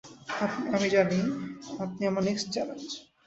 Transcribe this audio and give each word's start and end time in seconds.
আমি 0.75 0.87
জানি 0.89 1.19
আপনি 1.79 2.01
আমার 2.05 2.23
নেক্সট 2.23 2.47
চ্যালেঞ্জ! 2.53 2.87